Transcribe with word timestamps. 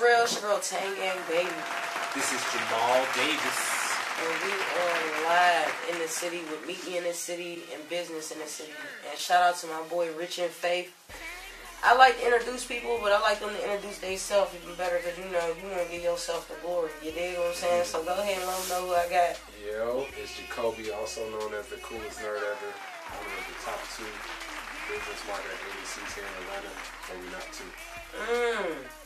real? 0.00 0.24
It's 0.24 0.40
your 0.40 0.50
girl 0.50 0.60
Tang 0.60 0.94
Gang 0.96 1.20
Baby. 1.28 1.52
This 2.16 2.32
is 2.32 2.40
Jamal 2.48 3.04
Davis. 3.12 3.60
And 4.16 4.32
we 4.44 4.52
are 4.52 5.28
live 5.28 5.72
in 5.92 5.98
the 6.00 6.08
city 6.08 6.40
with 6.48 6.64
Meet 6.66 6.86
Me 6.88 6.98
in 6.98 7.04
the 7.04 7.12
City 7.12 7.60
and 7.72 7.80
Business 7.88 8.32
in 8.32 8.38
the 8.38 8.46
City. 8.46 8.72
And 9.08 9.18
shout 9.18 9.42
out 9.42 9.56
to 9.60 9.66
my 9.68 9.80
boy 9.88 10.08
Rich 10.16 10.38
and 10.38 10.50
Faith. 10.50 10.92
I 11.84 11.96
like 11.96 12.16
to 12.20 12.24
introduce 12.24 12.64
people, 12.64 12.98
but 13.00 13.12
I 13.12 13.20
like 13.20 13.40
them 13.40 13.52
to 13.52 13.60
introduce 13.60 13.98
themselves 14.00 14.52
even 14.56 14.76
better 14.76 15.00
because 15.00 15.16
you 15.16 15.28
know, 15.32 15.44
you 15.60 15.68
want 15.68 15.84
to 15.84 15.92
give 15.92 16.04
yourself 16.04 16.48
the 16.48 16.56
glory. 16.64 16.92
You 17.04 17.12
dig 17.12 17.36
what 17.36 17.52
I'm 17.52 17.54
saying? 17.54 17.84
So 17.84 18.04
go 18.04 18.16
ahead 18.16 18.36
and 18.36 18.46
let 18.48 18.56
them 18.56 18.68
know 18.72 18.80
who 18.88 18.92
I 18.96 19.08
got. 19.08 19.40
Yo, 19.60 20.04
it's 20.16 20.36
Jacoby, 20.36 20.92
also 20.92 21.24
known 21.28 21.52
as 21.56 21.68
the 21.68 21.80
coolest 21.80 22.20
nerd 22.20 22.40
ever. 22.40 22.70
One 23.16 23.36
of 23.36 23.44
the 23.48 23.56
top 23.64 23.80
two 23.96 24.08
business 24.88 25.20
market 25.28 25.56
agencies 25.60 26.08
here 26.16 26.24
in 26.24 26.34
Atlanta. 26.44 26.72
Maybe 27.08 27.28
not 27.32 27.48
two. 27.52 27.68
Mm. 28.16 28.99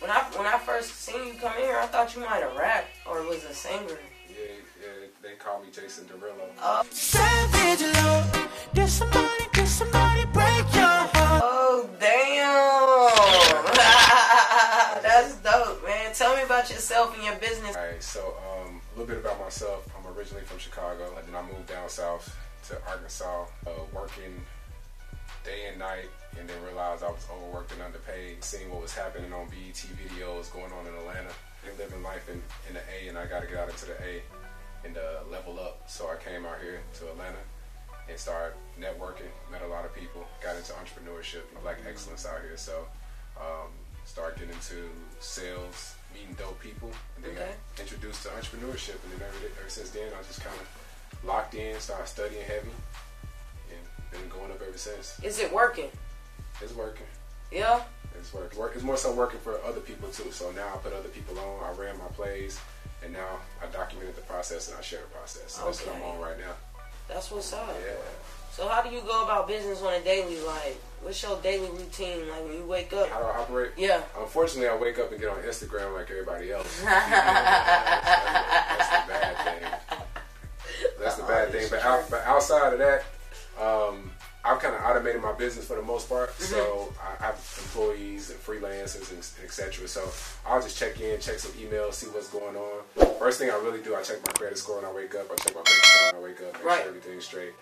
When 0.00 0.10
I 0.10 0.20
when 0.36 0.46
I 0.46 0.58
first 0.58 0.94
seen 0.94 1.26
you 1.26 1.34
come 1.34 1.52
in 1.56 1.62
here, 1.62 1.76
I 1.76 1.86
thought 1.86 2.14
you 2.14 2.20
might 2.20 2.40
have 2.42 2.54
rapped 2.56 2.86
or 3.04 3.22
was 3.26 3.42
a 3.44 3.52
singer. 3.52 3.98
Yeah, 4.28 4.36
yeah, 4.80 5.06
they 5.22 5.34
call 5.34 5.60
me 5.60 5.68
Jason 5.72 6.04
Derulo. 6.04 6.46
Oh, 6.62 6.84
Savage 6.90 7.82
love. 7.94 8.48
Did 8.74 8.88
somebody, 8.88 9.44
did 9.52 9.66
somebody 9.66 10.24
break 10.26 10.64
your 10.74 10.84
heart? 10.84 11.42
oh 11.44 11.90
damn! 11.98 13.08
That's 15.02 15.34
dope, 15.38 15.82
man. 15.84 16.12
Tell 16.14 16.36
me 16.36 16.42
about 16.42 16.70
yourself 16.70 17.14
and 17.16 17.24
your 17.24 17.34
business. 17.36 17.74
Alright, 17.74 18.02
so 18.02 18.34
um, 18.52 18.80
a 18.94 18.98
little 19.00 19.12
bit 19.14 19.24
about 19.24 19.40
myself. 19.40 19.88
I'm 19.98 20.06
originally 20.16 20.44
from 20.44 20.58
Chicago, 20.58 21.16
and 21.18 21.26
then 21.26 21.34
I 21.34 21.42
moved 21.42 21.66
down 21.66 21.88
south 21.88 22.36
to 22.68 22.80
Arkansas, 22.86 23.46
uh, 23.66 23.70
working 23.92 24.44
day 25.44 25.66
and 25.70 25.78
night, 25.78 26.08
and 26.38 26.48
then 26.48 26.56
realized 26.64 27.02
I 27.02 27.10
was 27.10 27.26
overworked 27.30 27.72
and 27.72 27.82
underpaid. 27.82 28.42
Seeing 28.44 28.70
what 28.70 28.82
was 28.82 28.94
happening 28.94 29.32
on 29.32 29.46
BET 29.48 29.74
videos 29.74 30.52
going 30.52 30.72
on 30.72 30.86
in 30.86 30.94
Atlanta, 30.94 31.32
and 31.66 31.76
living 31.78 32.02
life 32.02 32.28
in, 32.28 32.40
in 32.68 32.74
the 32.74 32.80
A, 32.94 33.08
and 33.08 33.18
I 33.18 33.26
got 33.26 33.40
to 33.42 33.46
get 33.48 33.56
out 33.58 33.68
into 33.68 33.86
the 33.86 33.96
A 34.02 34.22
and 34.84 34.96
uh, 34.96 35.26
level 35.30 35.58
up. 35.58 35.82
So 35.90 36.08
I 36.08 36.16
came 36.22 36.46
out 36.46 36.60
here 36.62 36.80
to 37.00 37.08
Atlanta 37.10 37.38
and 38.08 38.18
started 38.18 38.54
networking, 38.80 39.28
met 39.50 39.62
a 39.62 39.66
lot 39.66 39.84
of 39.84 39.94
people, 39.94 40.24
got 40.42 40.56
into 40.56 40.72
entrepreneurship, 40.72 41.42
black 41.62 41.78
excellence 41.86 42.24
out 42.24 42.40
here. 42.40 42.56
So 42.56 42.86
um, 43.36 43.68
started 44.04 44.38
getting 44.38 44.54
into 44.54 44.88
sales, 45.20 45.94
meeting 46.14 46.34
dope 46.38 46.58
people, 46.60 46.90
and 47.16 47.24
then 47.24 47.32
Okay. 47.32 47.50
got 47.76 47.82
introduced 47.82 48.22
to 48.22 48.28
entrepreneurship. 48.30 48.96
And 49.04 49.12
then 49.12 49.28
ever, 49.28 49.52
ever 49.60 49.68
since 49.68 49.90
then, 49.90 50.08
I 50.18 50.22
just 50.22 50.40
kind 50.42 50.56
of 50.56 51.26
locked 51.26 51.54
in, 51.54 51.78
started 51.80 52.06
studying 52.06 52.42
heavy, 52.46 52.70
and 53.70 53.82
been 54.12 54.28
going 54.30 54.50
up 54.52 54.62
ever 54.66 54.78
since. 54.78 55.18
Is 55.22 55.40
it 55.40 55.52
working? 55.52 55.90
It's 56.62 56.74
working. 56.74 57.06
Yeah. 57.52 57.80
It's 58.18 58.32
working. 58.34 58.58
Work. 58.58 58.72
It's 58.74 58.82
more 58.84 58.96
so 58.96 59.12
working 59.12 59.38
for 59.40 59.60
other 59.64 59.80
people 59.80 60.08
too. 60.08 60.30
So 60.32 60.50
now 60.52 60.66
I 60.74 60.78
put 60.78 60.92
other 60.92 61.08
people 61.08 61.38
on. 61.38 61.64
I 61.64 61.70
ran 61.80 61.96
my 61.98 62.06
plays, 62.16 62.58
and 63.04 63.12
now 63.12 63.38
I 63.62 63.66
documented 63.66 64.16
the 64.16 64.22
process 64.22 64.68
and 64.68 64.76
I 64.78 64.82
share 64.82 65.00
the 65.00 65.06
process. 65.16 65.52
So 65.52 65.64
that's 65.64 65.84
what 65.86 65.94
I'm 65.94 66.02
Okay. 66.02 66.10
on 66.10 66.20
right 66.20 66.38
now. 66.38 66.54
That's 67.06 67.30
what's 67.30 67.52
up. 67.52 67.68
Yeah. 67.86 67.92
So 68.52 68.66
how 68.68 68.82
do 68.82 68.90
you 68.90 69.00
go 69.02 69.22
about 69.24 69.46
business 69.46 69.80
on 69.82 69.94
a 69.94 70.00
daily? 70.00 70.40
Like, 70.40 70.76
what's 71.00 71.22
your 71.22 71.38
daily 71.40 71.70
routine? 71.70 72.28
Like 72.28 72.42
when 72.44 72.54
you 72.54 72.64
wake 72.66 72.92
up? 72.92 73.08
How 73.08 73.20
do 73.20 73.24
I 73.26 73.38
operate? 73.38 73.70
Yeah. 73.76 74.02
Unfortunately, 74.18 74.68
I 74.68 74.74
wake 74.76 74.98
up 74.98 75.12
and 75.12 75.20
get 75.20 75.30
on 75.30 75.36
Instagram 75.38 75.94
like 75.94 76.10
everybody 76.10 76.50
else. 76.50 76.80
that's, 76.82 78.88
the 78.88 79.02
bad 79.08 79.36
thing. 79.44 79.62
That's 80.98 81.14
the 81.16 81.22
bad 81.22 81.52
thing. 81.52 81.68
But, 81.70 81.82
out, 81.82 82.10
but 82.10 82.24
outside 82.26 82.72
of 82.72 82.78
that, 82.80 83.04
um, 83.62 84.10
I've 84.48 84.60
kind 84.60 84.74
of 84.74 84.80
automated 84.82 85.20
my 85.20 85.32
business 85.32 85.66
for 85.66 85.76
the 85.76 85.82
most 85.82 86.08
part. 86.08 86.32
So 86.40 86.92
I 87.02 87.22
have 87.22 87.34
employees 87.62 88.30
and 88.30 88.38
freelancers 88.42 89.10
and, 89.10 89.18
and 89.18 89.44
etc. 89.44 89.86
So 89.86 90.08
I'll 90.46 90.62
just 90.62 90.78
check 90.78 90.98
in, 91.00 91.20
check 91.20 91.38
some 91.38 91.52
emails, 91.52 91.94
see 91.94 92.06
what's 92.06 92.28
going 92.30 92.56
on. 92.56 92.82
First 93.18 93.38
thing 93.40 93.50
I 93.50 93.56
really 93.56 93.80
do, 93.82 93.94
I 93.94 94.02
check 94.02 94.16
my 94.26 94.32
credit 94.32 94.56
score 94.56 94.76
when 94.76 94.86
I 94.86 94.92
wake 94.92 95.14
up. 95.14 95.30
I 95.30 95.34
check 95.36 95.54
my 95.54 95.62
bank 95.62 95.78
account 95.84 96.14
when 96.16 96.22
I 96.22 96.24
wake 96.24 96.40
up, 96.42 96.52
make 96.54 96.64
Right. 96.64 96.78
sure 96.80 96.88
everything's 96.88 97.24
straight, 97.26 97.52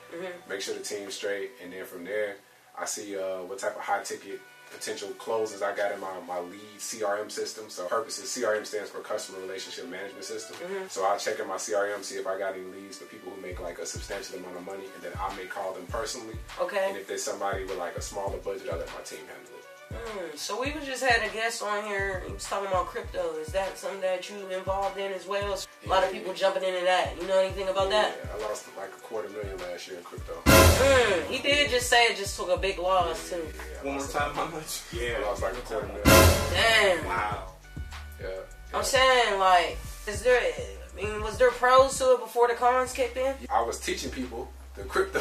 make 0.49 0.61
sure 0.61 0.75
the 0.75 0.81
team's 0.85 1.15
straight, 1.15 1.51
and 1.63 1.73
then 1.73 1.85
from 1.85 2.05
there, 2.05 2.37
I 2.79 2.85
see 2.85 3.17
uh, 3.19 3.43
what 3.43 3.59
type 3.59 3.75
of 3.75 3.83
high 3.83 4.03
ticket 4.03 4.41
potential 4.71 5.09
closes 5.19 5.63
I 5.63 5.75
got 5.75 5.93
in 5.93 6.01
my, 6.01 6.13
my 6.27 6.41
lead 6.41 6.79
CRM 6.79 7.31
system. 7.31 7.65
So 7.69 7.87
purposes 7.87 8.29
CRM 8.29 8.67
stands 8.67 8.91
for 8.91 9.01
Customer 9.01 9.41
Relationship 9.41 9.89
Management 9.89 10.25
System. 10.25 10.57
Mm-hmm. 10.57 10.89
So 10.89 11.05
I'll 11.05 11.19
check 11.19 11.39
in 11.41 11.49
my 11.49 11.57
CRM, 11.57 12.03
see 12.03 12.17
if 12.17 12.27
I 12.27 12.39
got 12.39 12.55
any 12.55 12.65
leads 12.65 12.99
for 12.99 13.05
people 13.07 13.33
who 13.33 13.41
make 13.41 13.61
like 13.61 13.79
a 13.79 13.87
substantial 13.87 14.39
amount 14.39 14.57
of 14.57 14.67
money, 14.67 14.85
and 14.95 15.03
then 15.03 15.13
I 15.21 15.35
may 15.37 15.47
call 15.47 15.73
them 15.73 15.87
personally. 15.89 16.37
Okay. 16.61 16.87
And 16.89 16.97
if 16.97 17.07
there's 17.07 17.23
somebody 17.23 17.65
with 17.65 17.79
like 17.79 17.97
a 17.97 18.03
smaller 18.03 18.39
budget, 18.39 18.69
I'll 18.71 18.79
let 18.79 18.89
my 18.89 19.03
team 19.03 19.21
handle 19.21 19.55
it. 19.59 19.76
Mm, 19.93 20.37
so 20.37 20.61
we 20.61 20.73
was 20.73 20.85
just 20.85 21.03
had 21.03 21.29
a 21.29 21.33
guest 21.33 21.63
on 21.63 21.85
here. 21.85 22.23
He 22.27 22.33
was 22.33 22.45
talking 22.45 22.67
about 22.69 22.87
crypto. 22.87 23.35
Is 23.37 23.49
that 23.49 23.79
something 23.79 24.01
that 24.01 24.29
you 24.29 24.37
involved 24.49 24.99
in 24.99 25.13
as 25.13 25.27
well? 25.27 25.59
A 25.85 25.89
lot 25.89 26.03
of 26.05 26.13
people 26.13 26.35
jumping 26.35 26.65
into 26.65 26.81
that. 26.85 27.15
You 27.21 27.27
know 27.29 27.39
anything 27.39 27.69
about 27.69 27.91
that? 27.91 28.17
Yeah, 28.25 28.31
I 28.35 28.49
lost 28.49 28.67
like 28.77 28.89
a 28.89 29.01
quarter 29.01 29.29
million 29.29 29.57
last 29.59 29.87
year 29.89 29.99
in 29.99 30.05
crypto. 30.05 30.35
Mm, 30.45 31.27
he 31.27 31.39
did 31.41 31.71
just 31.71 31.89
say 31.89 32.07
it 32.07 32.17
just 32.17 32.37
took 32.37 32.51
a 32.51 32.57
big 32.57 32.79
loss 32.79 33.31
too. 33.31 33.37
Yeah, 33.37 33.87
One 33.87 33.99
more 33.99 34.07
time, 34.07 34.35
how 34.35 34.47
much? 34.47 34.83
Yeah. 34.93 35.19
I 35.19 35.23
lost 35.23 35.43
like 35.43 35.55
a 35.55 35.61
quarter 35.63 35.87
million. 35.87 36.05
Damn. 36.05 37.05
Wow. 37.07 37.53
Yeah. 38.21 38.29
I'm 38.75 38.85
saying 38.85 39.39
like, 39.39 39.79
is 40.07 40.23
there? 40.23 40.41
I 40.41 40.97
mean, 41.03 41.23
was 41.23 41.39
there 41.39 41.51
pros 41.51 41.99
to 41.99 42.15
it 42.15 42.21
before 42.21 42.49
the 42.49 42.55
cons 42.55 42.93
kicked 42.93 43.17
in? 43.17 43.35
I 43.51 43.63
was 43.63 43.79
teaching 43.79 44.11
people 44.11 44.51
the 44.77 44.85
crypto. 44.85 45.21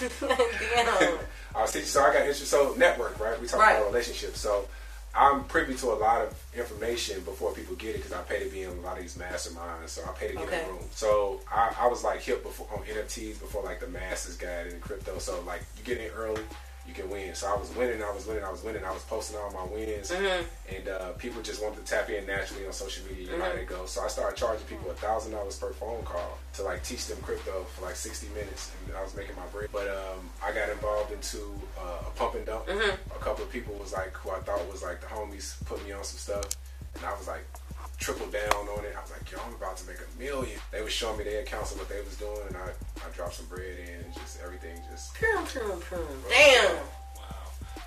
Damn. 0.00 1.18
I 1.54 1.62
was 1.62 1.72
teaching, 1.72 1.88
so 1.88 2.02
I 2.02 2.12
got 2.12 2.20
interested. 2.22 2.46
So 2.46 2.74
network, 2.76 3.18
right? 3.20 3.40
We 3.40 3.46
talk 3.46 3.60
Right. 3.60 3.76
about 3.76 3.86
relationships. 3.86 4.40
So 4.40 4.66
I'm 5.14 5.44
privy 5.44 5.74
to 5.76 5.92
a 5.92 5.94
lot 5.94 6.20
of 6.20 6.34
information 6.54 7.20
before 7.22 7.52
people 7.52 7.74
get 7.76 7.90
it 7.94 7.98
because 8.02 8.12
I 8.12 8.20
pay 8.22 8.44
to 8.44 8.50
be 8.50 8.62
in 8.62 8.70
a 8.70 8.80
lot 8.82 8.96
of 8.98 9.02
these 9.02 9.16
masterminds. 9.16 9.88
So 9.90 10.02
I 10.04 10.12
pay 10.18 10.28
to 10.28 10.34
get 10.34 10.42
Okay. 10.44 10.60
in 10.60 10.66
the 10.66 10.72
room. 10.72 10.82
So 10.92 11.40
I, 11.50 11.74
I 11.80 11.86
was 11.88 12.04
like 12.04 12.20
hip 12.20 12.42
before 12.42 12.66
on 12.74 12.84
NFTs 12.84 13.40
before 13.40 13.62
like 13.62 13.80
the 13.80 13.88
masses 13.88 14.36
got 14.36 14.66
in 14.66 14.78
crypto. 14.80 15.18
So 15.18 15.40
like 15.46 15.62
you 15.78 15.84
get 15.84 15.98
in 16.04 16.10
early, 16.10 16.42
you 16.86 16.94
can 16.94 17.10
win. 17.10 17.34
So 17.34 17.48
I 17.48 17.56
was 17.56 17.74
winning, 17.74 18.02
I 18.02 18.12
was 18.12 18.26
winning, 18.26 18.44
I 18.44 18.50
was 18.50 18.62
winning. 18.62 18.84
I 18.84 18.92
was 18.92 19.02
posting 19.04 19.36
all 19.38 19.50
my 19.50 19.64
wins, 19.72 20.10
and 20.10 20.88
uh, 20.88 21.12
people 21.12 21.42
just 21.42 21.62
wanted 21.62 21.84
to 21.84 21.90
tap 21.90 22.08
in 22.10 22.26
naturally 22.26 22.66
on 22.66 22.72
social 22.72 23.04
media. 23.06 23.32
You 23.32 23.38
know 23.38 23.44
how 23.44 23.52
they 23.52 23.64
go. 23.64 23.86
So 23.86 24.02
I 24.02 24.08
started 24.08 24.36
charging 24.36 24.66
people 24.66 24.90
a 24.90 24.94
thousand 24.94 25.32
dollars 25.32 25.58
per 25.58 25.72
phone 25.72 26.02
call 26.04 26.38
to 26.54 26.62
like 26.62 26.82
teach 26.84 27.06
them 27.06 27.18
crypto 27.22 27.64
for 27.74 27.84
like 27.84 27.96
sixty 27.96 28.28
minutes, 28.28 28.72
and 28.86 28.96
I 28.96 29.02
was 29.02 29.14
making 29.16 29.36
my 29.36 29.46
bread. 29.46 29.68
But 29.72 29.88
um, 29.88 30.30
I 30.42 30.52
got 30.52 30.68
involved 30.68 31.12
into 31.12 31.38
uh, 31.78 32.06
a 32.06 32.10
pump 32.16 32.34
and 32.34 32.46
dump. 32.46 32.68
A 32.68 33.18
couple 33.18 33.44
of 33.44 33.50
people 33.50 33.74
was 33.74 33.92
like 33.92 34.12
who 34.14 34.30
I 34.30 34.38
thought 34.40 34.60
was 34.70 34.82
like 34.82 35.00
the 35.00 35.06
homies 35.06 35.62
put 35.64 35.84
me 35.84 35.92
on 35.92 36.04
some 36.04 36.18
stuff, 36.18 36.56
and 36.94 37.04
I 37.04 37.12
was 37.16 37.26
like 37.26 37.44
triple 37.98 38.26
down 38.26 38.68
on 38.76 38.84
it. 38.84 38.94
I 38.96 39.00
was 39.02 39.10
like, 39.10 39.30
yo, 39.30 39.38
I'm 39.46 39.54
about 39.54 39.76
to 39.78 39.86
make 39.86 39.96
a 39.98 40.18
million. 40.18 40.58
They 40.72 40.82
was 40.82 40.92
showing 40.92 41.18
me 41.18 41.24
their 41.24 41.40
accounts 41.42 41.72
and 41.72 41.80
what 41.80 41.88
they 41.88 42.00
was 42.00 42.16
doing, 42.16 42.38
and 42.48 42.56
I, 42.56 42.68
I 43.04 43.10
dropped 43.14 43.34
some 43.34 43.46
bread 43.46 43.78
in, 43.78 44.04
and 44.04 44.14
just 44.14 44.38
everything 44.44 44.78
just. 44.90 45.14
Prum, 45.14 45.44
prum, 45.46 45.80
prum. 45.80 46.06
Damn. 46.28 46.74
Wow. 47.16 47.22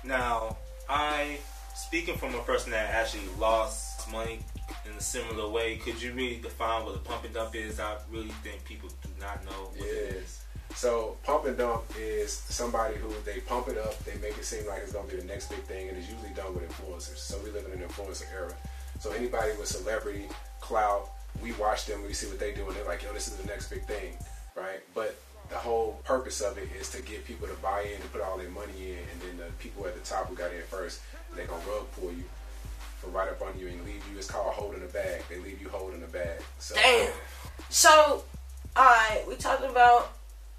Now, 0.04 0.56
I, 0.88 1.38
speaking 1.74 2.16
from 2.16 2.34
a 2.34 2.40
person 2.42 2.70
that 2.72 2.90
actually 2.90 3.22
lost 3.38 4.10
money 4.10 4.40
in 4.86 4.92
a 4.96 5.00
similar 5.00 5.48
way, 5.48 5.76
could 5.76 6.00
you 6.02 6.12
really 6.12 6.36
define 6.40 6.84
what 6.84 6.96
a 6.96 6.98
pump 6.98 7.24
and 7.24 7.34
dump 7.34 7.54
is? 7.54 7.78
I 7.80 7.96
really 8.10 8.32
think 8.42 8.64
people 8.64 8.88
do 9.02 9.08
not 9.20 9.44
know 9.44 9.70
what 9.72 9.76
it 9.78 9.84
Yeah. 10.12 10.18
is. 10.18 10.40
So 10.76 11.16
pump 11.24 11.46
and 11.46 11.58
dump 11.58 11.82
is 11.98 12.32
somebody 12.32 12.94
who 12.96 13.12
they 13.24 13.40
pump 13.40 13.68
it 13.68 13.76
up, 13.76 13.98
they 14.04 14.14
make 14.18 14.38
it 14.38 14.44
seem 14.44 14.66
like 14.66 14.82
it's 14.82 14.92
gonna 14.92 15.08
be 15.08 15.16
the 15.16 15.24
next 15.24 15.48
big 15.50 15.58
thing, 15.64 15.88
and 15.88 15.98
it's 15.98 16.08
usually 16.08 16.30
done 16.30 16.54
with 16.54 16.68
influencers. 16.68 17.18
So 17.18 17.38
we 17.42 17.50
live 17.50 17.66
in 17.66 17.80
an 17.80 17.88
influencer 17.88 18.24
era. 18.32 18.52
So 19.00 19.12
anybody 19.12 19.50
with 19.58 19.66
celebrity 19.66 20.28
clout, 20.60 21.08
we 21.42 21.52
watch 21.52 21.86
them, 21.86 22.02
we 22.06 22.12
see 22.12 22.26
what 22.26 22.38
they 22.38 22.52
do, 22.52 22.66
and 22.66 22.76
they're 22.76 22.84
like, 22.84 23.02
yo, 23.02 23.12
this 23.14 23.28
is 23.28 23.36
the 23.36 23.46
next 23.46 23.70
big 23.70 23.82
thing, 23.86 24.12
right? 24.54 24.80
But 24.94 25.18
the 25.48 25.56
whole 25.56 26.00
purpose 26.04 26.42
of 26.42 26.58
it 26.58 26.68
is 26.78 26.90
to 26.90 27.02
get 27.02 27.24
people 27.24 27.48
to 27.48 27.54
buy 27.54 27.80
in 27.80 28.00
and 28.00 28.12
put 28.12 28.20
all 28.20 28.36
their 28.36 28.50
money 28.50 28.92
in, 28.92 28.98
and 28.98 29.20
then 29.22 29.36
the 29.38 29.52
people 29.54 29.86
at 29.86 29.94
the 29.94 30.08
top 30.08 30.28
who 30.28 30.36
got 30.36 30.52
in 30.52 30.60
first, 30.62 31.00
they're 31.34 31.46
gonna 31.46 31.62
rug 31.66 31.90
pull 31.92 32.12
you 32.12 32.24
from 33.00 33.12
right 33.14 33.28
up 33.28 33.40
on 33.40 33.58
you 33.58 33.68
and 33.68 33.82
leave 33.86 34.04
you. 34.12 34.18
It's 34.18 34.30
called 34.30 34.52
holding 34.52 34.82
a 34.82 34.86
bag. 34.86 35.22
They 35.30 35.38
leave 35.38 35.62
you 35.62 35.70
holding 35.70 36.02
a 36.02 36.06
bag. 36.06 36.42
So, 36.58 36.74
Damn. 36.74 37.10
So, 37.70 38.24
alright, 38.76 39.26
we 39.26 39.36
talked 39.36 39.64
about 39.64 40.12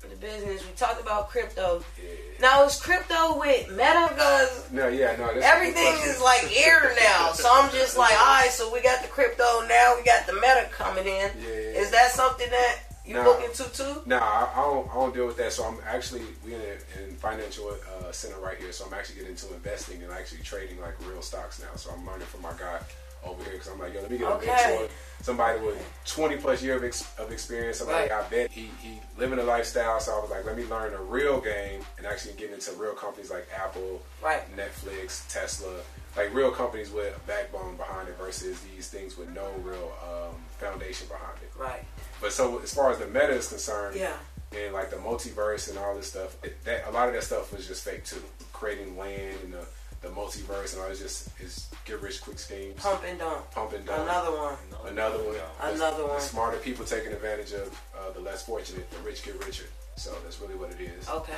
the 0.10 0.16
business. 0.16 0.66
We 0.66 0.72
talked 0.76 1.02
about 1.02 1.30
crypto. 1.30 1.84
Yeah. 2.02 2.10
Now 2.40 2.66
is 2.66 2.80
crypto 2.82 3.38
with 3.40 3.70
Meta? 3.72 4.10
Cause 4.18 4.72
No, 4.72 4.88
yeah, 4.88 5.16
no. 5.18 5.30
Everything 5.30 5.94
is 6.04 6.22
like 6.22 6.44
air 6.66 6.94
now. 7.02 7.32
So 7.34 7.48
I'm 7.52 7.72
just 7.72 7.98
like, 7.98 8.14
alright, 8.20 8.52
so 8.52 8.72
we 8.74 8.82
got 8.82 9.02
the 9.02 9.08
crypto 9.10 9.44
now. 9.68 9.96
We 9.98 10.04
got 10.04 10.26
the 10.28 10.34
Meta 10.34 10.68
coming 10.72 11.06
in. 11.06 11.32
Yeah. 11.40 11.82
Is 11.82 11.92
that 11.92 12.12
something 12.12 12.50
that 12.50 12.80
you 13.06 13.16
Nah. 13.16 13.24
look 13.24 13.44
into 13.44 13.64
too? 13.74 14.02
Nah, 14.06 14.18
I, 14.20 14.50
I 14.56 14.62
don't. 14.62 14.90
I 14.90 14.94
don't 14.94 15.14
deal 15.14 15.26
with 15.28 15.38
that. 15.38 15.52
So 15.52 15.64
I'm 15.66 15.78
actually 15.88 16.22
we 16.46 16.54
in 16.54 16.62
a 16.62 17.04
in 17.04 17.16
financial 17.16 17.70
uh, 17.70 18.12
center 18.12 18.40
right 18.40 18.58
here. 18.58 18.72
So 18.72 18.86
I'm 18.86 18.94
actually 18.94 19.16
getting 19.16 19.32
into 19.32 19.54
investing 19.54 20.02
and 20.04 20.12
actually 20.12 20.42
trading 20.44 20.80
like 20.80 20.96
real 21.08 21.22
stocks 21.22 21.60
now. 21.60 21.76
So 21.76 21.92
I'm 21.92 22.06
learning 22.06 22.28
from 22.28 22.42
my 22.44 22.54
guy 22.60 22.80
over 23.26 23.44
here 23.44 23.54
because 23.54 23.68
I'm 23.70 23.80
like, 23.80 23.94
yo, 23.94 24.02
let 24.02 24.12
me 24.12 24.18
get 24.18 24.30
a 24.30 24.34
Okay. 24.36 24.48
mentor, 24.48 24.88
somebody 25.22 25.60
with 25.60 25.78
20 26.06 26.38
plus 26.38 26.64
year 26.64 26.76
of, 26.78 26.84
ex- 26.84 27.08
of 27.20 27.32
experience. 27.32 27.78
Somebody 27.78 28.10
Right. 28.10 28.12
I 28.12 28.28
bet 28.30 28.52
he 28.52 28.70
he 28.82 29.00
living 29.18 29.40
a 29.40 29.44
lifestyle. 29.44 30.00
So 30.00 30.16
I 30.16 30.20
was 30.20 30.30
like, 30.32 30.46
let 30.46 30.58
me 30.58 30.66
learn 30.66 30.94
a 30.94 31.02
real 31.02 31.40
game 31.40 31.82
and 31.98 32.06
actually 32.08 32.34
get 32.34 32.52
into 32.52 32.72
real 32.74 32.94
companies 32.94 33.30
like 33.30 33.48
Apple, 33.56 34.02
Right. 34.24 34.44
Netflix, 34.58 35.28
Tesla. 35.32 35.74
like 36.18 36.34
real 36.34 36.52
companies 36.52 36.90
with 36.92 37.16
a 37.16 37.20
backbone 37.28 37.78
behind 37.78 38.10
it 38.10 38.18
versus 38.18 38.60
these 38.62 38.90
things 38.90 39.18
with 39.18 39.30
no 39.30 39.50
real 39.64 39.94
um, 40.04 40.36
foundation 40.60 41.08
behind 41.08 41.38
it. 41.42 41.52
Right. 41.58 41.86
But 42.20 42.34
so 42.34 42.60
as 42.60 42.74
far 42.74 42.92
as 42.92 42.98
the 42.98 43.08
meta 43.08 43.30
is 43.32 43.48
concerned, 43.48 43.96
Yeah. 43.96 44.18
and 44.52 44.74
like 44.74 44.90
the 44.90 44.98
multiverse 44.98 45.70
and 45.70 45.78
all 45.78 45.96
this 45.96 46.08
stuff, 46.08 46.36
it, 46.44 46.62
that 46.66 46.86
a 46.88 46.92
lot 46.92 47.08
of 47.08 47.14
that 47.14 47.24
stuff 47.24 47.54
was 47.56 47.66
just 47.66 47.84
fake 47.86 48.04
too. 48.04 48.22
Creating 48.52 48.98
land 48.98 49.38
and 49.44 49.54
the, 49.54 49.66
the 50.02 50.08
multiverse 50.10 50.74
and 50.74 50.82
all 50.82 50.90
this 50.90 51.00
just 51.00 51.30
is 51.40 51.70
get 51.86 52.02
rich 52.02 52.22
quick 52.22 52.40
schemes, 52.40 52.82
Pump 52.82 53.04
and 53.08 53.20
dump. 53.20 53.50
pump 53.52 53.74
and 53.74 53.86
dump. 53.86 54.02
Another 54.04 54.32
one. 54.32 54.56
Another 54.88 55.20
one. 55.24 55.36
Another 55.62 56.04
one. 56.06 56.16
The 56.16 56.22
smarter 56.22 56.58
people 56.58 56.86
taking 56.86 57.12
advantage 57.12 57.54
of 57.54 57.68
uh, 57.98 58.12
the 58.12 58.20
less 58.20 58.46
fortunate. 58.46 58.90
The 58.92 58.98
rich 59.00 59.24
get 59.24 59.44
richer. 59.46 59.66
So 59.96 60.12
that's 60.24 60.40
really 60.42 60.56
what 60.56 60.72
it 60.72 60.82
is. 60.82 61.08
Okay. 61.08 61.34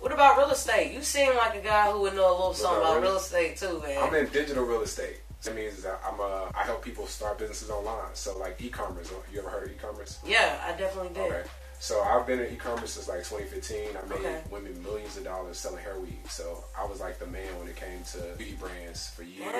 What 0.00 0.12
about 0.12 0.36
real 0.38 0.50
estate? 0.50 0.92
You 0.92 1.02
seem 1.02 1.34
like 1.36 1.56
a 1.56 1.60
guy 1.60 1.90
who 1.90 2.02
would 2.02 2.14
know 2.14 2.30
a 2.30 2.36
little 2.36 2.54
something 2.54 2.78
about 2.78 2.90
about 2.98 3.02
real- 3.02 3.10
real 3.12 3.20
estate 3.20 3.56
too, 3.56 3.80
man. 3.84 3.98
I'm 4.00 4.14
in 4.14 4.28
digital 4.28 4.64
real 4.64 4.82
estate. 4.82 5.16
That 5.42 5.56
means 5.56 5.82
that 5.82 6.00
I'm 6.06 6.20
a, 6.20 6.50
I 6.54 6.62
help 6.62 6.82
people 6.84 7.06
start 7.06 7.38
businesses 7.38 7.68
online. 7.68 8.14
So 8.14 8.38
like 8.38 8.60
e-commerce. 8.62 9.10
You 9.32 9.40
ever 9.40 9.50
heard 9.50 9.66
of 9.66 9.72
e-commerce? 9.72 10.20
yeah, 10.26 10.58
I 10.64 10.78
definitely 10.78 11.12
did. 11.14 11.32
Okay. 11.32 11.42
So 11.78 12.00
I've 12.02 12.26
been 12.26 12.40
in 12.40 12.52
e-commerce 12.54 12.92
since 12.92 13.08
like 13.08 13.18
2015. 13.18 13.88
I 13.96 14.08
made 14.08 14.18
Okay. 14.20 14.40
women 14.50 14.82
millions 14.82 15.16
of 15.16 15.24
dollars 15.24 15.58
selling 15.58 15.82
hair 15.82 15.98
weave. 15.98 16.30
So 16.30 16.64
I 16.78 16.86
was 16.86 17.00
like 17.00 17.18
the 17.18 17.26
man 17.26 17.58
when 17.58 17.68
it 17.68 17.76
came 17.76 18.02
to 18.12 18.18
beauty 18.38 18.56
brands 18.58 19.10
for 19.10 19.22
years. 19.22 19.52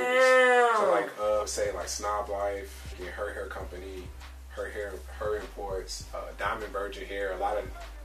So 0.77 0.91
like 0.91 1.11
uh, 1.21 1.45
say 1.47 1.73
like 1.73 1.89
Snob 1.89 2.29
Life, 2.31 2.95
yeah, 2.99 3.11
her 3.11 3.33
hair 3.35 3.47
company, 3.47 4.05
her 4.51 4.69
hair, 4.71 4.93
her 5.19 5.37
imports, 5.37 6.05
uh, 6.15 6.19
Diamond 6.39 6.73
Virgin 6.73 7.05
Hair, 7.05 7.33
a 7.33 7.39
lot 7.39 7.59
of 7.59 7.65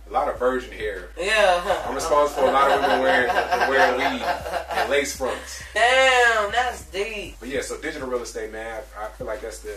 a 0.09 0.11
lot 0.11 0.27
of 0.27 0.39
virgin 0.39 0.71
hair. 0.71 1.09
Yeah. 1.17 1.83
I'm 1.87 1.93
responsible 1.93 2.41
for 2.43 2.49
a 2.49 2.51
lot 2.51 2.71
of 2.71 2.81
women 2.81 2.99
wearing 3.01 3.27
wearing 3.69 3.97
weave 3.97 4.21
and 4.81 4.89
lace 4.91 5.15
fronts. 5.15 5.63
Damn, 5.73 6.51
that's 6.51 6.85
deep. 6.91 7.35
But 7.39 7.49
yeah, 7.49 7.61
so 7.61 7.77
digital 7.79 8.07
real 8.07 8.21
estate, 8.21 8.51
man, 8.51 8.81
I, 8.99 9.05
I 9.05 9.09
feel 9.09 9.27
like 9.27 9.41
that's 9.41 9.59
the 9.59 9.73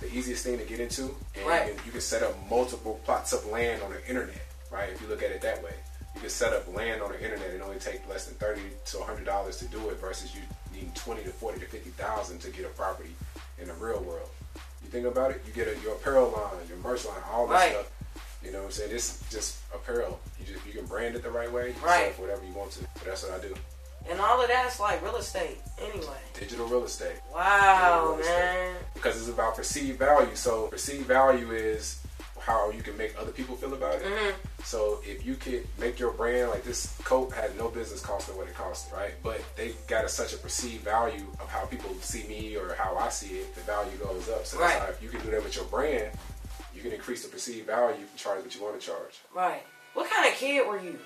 the 0.00 0.12
easiest 0.14 0.44
thing 0.44 0.56
to 0.58 0.64
get 0.64 0.80
into, 0.80 1.14
and 1.36 1.46
Right. 1.46 1.68
you, 1.68 1.74
can, 1.74 1.86
you 1.86 1.92
can 1.92 2.00
set 2.00 2.22
up 2.22 2.34
multiple 2.48 3.00
plots 3.04 3.32
of 3.32 3.44
land 3.46 3.82
on 3.82 3.90
the 3.92 4.06
internet, 4.08 4.40
right? 4.70 4.88
If 4.90 5.00
you 5.02 5.08
look 5.08 5.22
at 5.22 5.30
it 5.30 5.40
that 5.42 5.62
way, 5.62 5.72
you 6.14 6.20
can 6.22 6.30
set 6.30 6.52
up 6.54 6.66
land 6.74 7.02
on 7.02 7.12
the 7.12 7.22
internet 7.22 7.50
and 7.50 7.62
only 7.62 7.78
take 7.78 8.06
less 8.08 8.24
than 8.26 8.34
thirty 8.36 8.62
to 8.86 8.98
hundred 9.02 9.24
dollars 9.26 9.56
to 9.58 9.66
do 9.66 9.88
it, 9.90 9.98
versus 10.00 10.34
you 10.34 10.40
needing 10.72 10.92
twenty 10.94 11.22
to 11.24 11.30
forty 11.30 11.60
to 11.60 11.66
fifty 11.66 11.90
thousand 11.90 12.38
to 12.40 12.50
get 12.50 12.64
a 12.64 12.68
property 12.70 13.10
in 13.60 13.68
the 13.68 13.74
real 13.74 14.00
world. 14.02 14.28
You 14.82 14.88
think 14.90 15.06
about 15.06 15.30
it, 15.32 15.42
you 15.46 15.52
get 15.52 15.68
a, 15.68 15.78
your 15.82 15.92
apparel 15.94 16.30
line, 16.30 16.66
your 16.68 16.78
merch 16.78 17.04
line, 17.04 17.16
all 17.30 17.46
this 17.46 17.54
Right. 17.56 17.72
stuff. 17.72 17.90
You 18.42 18.52
know 18.52 18.58
what 18.60 18.64
I'm 18.66 18.70
saying? 18.72 18.90
This 18.90 19.20
is 19.20 19.30
just 19.30 19.58
apparel. 19.74 20.18
You 20.38 20.46
just 20.46 20.66
you 20.66 20.72
can 20.72 20.86
brand 20.86 21.14
it 21.14 21.22
the 21.22 21.30
right 21.30 21.50
way. 21.52 21.68
You 21.68 21.74
can 21.74 21.82
Right. 21.82 21.98
sell 21.98 22.08
it 22.08 22.14
for 22.14 22.22
whatever 22.22 22.44
you 22.46 22.52
want 22.54 22.70
to. 22.72 22.80
But 22.94 23.04
that's 23.04 23.22
what 23.22 23.32
I 23.32 23.38
do. 23.46 23.54
And 24.08 24.20
all 24.20 24.40
of 24.42 24.48
that's 24.48 24.80
like 24.80 25.02
real 25.02 25.16
estate 25.16 25.58
anyway. 25.80 26.16
Digital 26.38 26.66
real 26.66 26.84
estate. 26.84 27.16
Wow, 27.32 28.06
real 28.12 28.18
estate. 28.20 28.32
man. 28.34 28.76
because 28.94 29.16
it's 29.18 29.28
about 29.28 29.56
perceived 29.56 29.98
value. 29.98 30.34
So 30.34 30.66
perceived 30.68 31.06
value 31.06 31.50
is 31.52 32.02
how 32.40 32.70
you 32.70 32.82
can 32.82 32.96
make 32.96 33.14
other 33.20 33.30
people 33.32 33.54
feel 33.54 33.74
about 33.74 33.96
it. 33.96 34.02
Mhm. 34.04 34.32
So 34.64 35.00
if 35.04 35.24
you 35.26 35.34
could 35.36 35.66
make 35.78 35.98
your 35.98 36.10
brand 36.12 36.50
like 36.50 36.64
this 36.64 36.94
coat 37.04 37.32
had 37.34 37.56
no 37.56 37.68
business 37.68 38.00
costing 38.00 38.36
what 38.36 38.48
it 38.48 38.54
cost, 38.54 38.90
right? 38.92 39.12
But 39.22 39.42
they 39.56 39.72
got 39.86 40.04
a, 40.04 40.08
such 40.08 40.32
a 40.32 40.38
perceived 40.38 40.82
value 40.82 41.26
of 41.38 41.48
how 41.50 41.66
people 41.66 41.94
see 42.00 42.24
me 42.24 42.56
or 42.56 42.74
how 42.74 42.96
I 42.96 43.10
see 43.10 43.38
it, 43.38 43.54
the 43.54 43.60
value 43.62 43.96
goes 43.98 44.28
up. 44.30 44.46
So 44.46 44.58
that's 44.58 44.80
Right. 44.80 44.88
if 44.88 45.02
you 45.02 45.10
can 45.10 45.20
do 45.20 45.30
that 45.32 45.44
with 45.44 45.54
your 45.54 45.66
brand, 45.66 46.10
you 46.74 46.80
can 46.82 46.92
increase 46.92 47.22
the 47.22 47.28
perceived 47.28 47.66
value. 47.66 48.00
You 48.00 48.06
can 48.06 48.16
charge 48.16 48.42
what 48.42 48.54
you 48.54 48.62
want 48.62 48.80
to 48.80 48.86
charge. 48.86 49.18
Right. 49.34 49.62
What 49.92 50.08
kind 50.10 50.26
of 50.26 50.34
kid 50.34 50.66
were 50.66 50.78
you? 50.80 50.98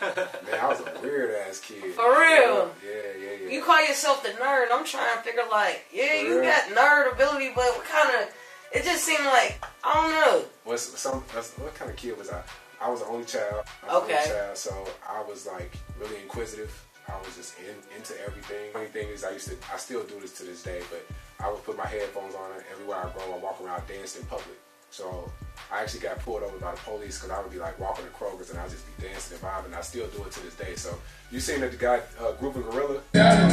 Man, 0.00 0.60
I 0.60 0.68
was 0.68 0.80
a 0.80 1.00
weird 1.02 1.30
ass 1.48 1.60
kid. 1.60 1.92
For 1.94 2.04
real? 2.10 2.70
Yeah, 2.84 2.92
yeah, 3.20 3.30
yeah. 3.44 3.48
You 3.50 3.62
call 3.62 3.80
yourself 3.86 4.22
the 4.22 4.30
nerd. 4.30 4.66
I'm 4.72 4.84
trying 4.84 5.16
to 5.16 5.22
figure 5.22 5.42
like, 5.50 5.84
yeah, 5.92 6.20
For 6.20 6.26
you 6.26 6.40
real? 6.40 6.50
got 6.50 6.62
nerd 6.70 7.12
ability, 7.12 7.50
but 7.54 7.64
what 7.76 7.84
kind 7.84 8.08
of? 8.22 8.28
It 8.72 8.84
just 8.84 9.04
seemed 9.04 9.24
like 9.24 9.64
I 9.84 9.94
don't 9.94 10.10
know. 10.10 10.44
What's 10.64 10.82
some? 10.98 11.20
What 11.20 11.74
kind 11.74 11.90
of 11.90 11.96
kid 11.96 12.18
was 12.18 12.30
I? 12.30 12.42
I 12.80 12.90
was 12.90 13.00
the 13.00 13.06
only 13.06 13.24
child. 13.24 13.64
I 13.88 13.94
was 13.94 14.02
Okay. 14.04 14.14
only 14.16 14.28
child, 14.28 14.56
so 14.56 14.88
I 15.08 15.22
was 15.22 15.46
like 15.46 15.72
really 15.98 16.16
inquisitive. 16.22 16.72
I 17.08 17.16
was 17.24 17.36
just 17.36 17.54
in, 17.60 17.74
into 17.96 18.20
everything. 18.26 18.72
Funny 18.72 18.86
thing 18.88 19.08
is, 19.08 19.22
I 19.24 19.30
used 19.30 19.48
to, 19.48 19.54
I 19.72 19.76
still 19.76 20.02
do 20.02 20.18
this 20.20 20.32
to 20.38 20.42
this 20.42 20.62
day, 20.64 20.82
but 20.90 21.06
I 21.38 21.48
would 21.50 21.62
put 21.64 21.76
my 21.78 21.86
headphones 21.86 22.34
on 22.34 22.50
and 22.52 22.64
everywhere 22.72 22.96
I 22.98 23.04
go, 23.16 23.32
I 23.32 23.38
walk 23.38 23.60
around, 23.62 23.86
dance 23.86 24.16
in 24.18 24.26
public. 24.26 24.58
So 24.96 25.30
I 25.70 25.82
actually 25.82 26.00
got 26.00 26.18
pulled 26.20 26.42
over 26.42 26.56
by 26.56 26.70
the 26.70 26.78
police 26.78 27.18
because 27.20 27.28
I 27.36 27.42
would 27.42 27.52
be 27.52 27.58
like 27.58 27.78
walking 27.78 28.06
to 28.06 28.10
Kroger's 28.12 28.48
and 28.48 28.58
I'd 28.58 28.70
just 28.70 28.86
be 28.96 29.06
dancing 29.06 29.36
and 29.36 29.44
vibing. 29.44 29.76
I 29.76 29.82
still 29.82 30.06
do 30.06 30.24
it 30.24 30.32
to 30.32 30.40
this 30.42 30.54
day. 30.54 30.74
So 30.74 30.98
you 31.30 31.38
seen 31.38 31.60
that 31.60 31.70
the 31.72 31.76
guy, 31.76 32.00
uh, 32.18 32.32
Group 32.40 32.56
of 32.56 32.64
Gorilla? 32.70 33.02
Yeah, 33.12 33.46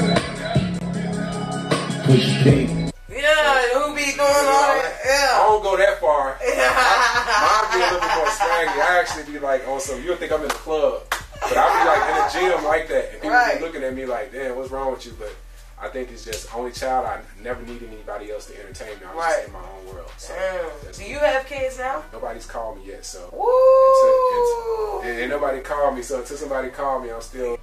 who 3.73 3.93
be 3.93 4.05
doing 4.05 4.19
all 4.21 4.71
that? 4.71 5.01
I 5.03 5.09
Yeah. 5.09 5.37
don't 5.43 5.63
go 5.63 5.75
that 5.75 5.99
far. 5.99 6.39
Mine 6.39 7.71
be 7.73 7.83
a 7.83 7.91
little 7.91 7.99
bit 7.99 8.15
more 8.15 8.25
swaggy. 8.27 8.79
I 8.79 8.99
actually 9.01 9.33
be 9.33 9.39
like 9.39 9.67
on 9.67 9.81
some. 9.81 10.01
You'll 10.01 10.15
think 10.15 10.31
I'm 10.31 10.43
in 10.43 10.47
the 10.47 10.53
club, 10.53 11.03
but 11.09 11.57
I'll 11.57 11.75
be 11.77 11.89
like 11.89 12.09
in 12.09 12.15
the 12.23 12.55
gym 12.55 12.63
like 12.63 12.87
that, 12.87 13.03
and 13.11 13.21
people 13.21 13.31
Right. 13.31 13.59
be 13.59 13.65
looking 13.65 13.83
at 13.83 13.93
me 13.93 14.05
like, 14.05 14.31
"Damn, 14.31 14.55
what's 14.55 14.71
wrong 14.71 14.91
with 14.93 15.05
you?" 15.05 15.11
But 15.19 15.35
I 15.83 15.89
think 15.89 16.11
it's 16.11 16.23
just 16.23 16.55
only 16.55 16.71
child. 16.71 17.05
I 17.05 17.19
never 17.43 17.61
needed 17.63 17.89
anybody 17.91 18.31
else 18.31 18.45
to 18.47 18.57
entertain 18.57 18.87
me. 18.99 19.05
I'm 19.09 19.17
Right. 19.17 19.33
just 19.35 19.47
in 19.47 19.53
my 19.53 19.59
own 19.59 19.85
world. 19.93 20.11
So 20.17 20.33
Damn. 20.33 20.91
Do 20.93 21.03
you 21.03 21.19
have 21.19 21.45
kids 21.45 21.77
now? 21.77 22.03
nobody's 22.13 22.45
called 22.45 22.77
me 22.77 22.85
yet. 22.87 23.05
So 23.05 23.29
Woo! 23.33 25.01
and, 25.01 25.19
and 25.19 25.29
nobody 25.29 25.59
called 25.59 25.95
me. 25.97 26.01
So 26.01 26.19
until 26.19 26.37
somebody 26.37 26.69
called 26.69 27.03
me, 27.03 27.11
I'm 27.11 27.19
still. 27.21 27.57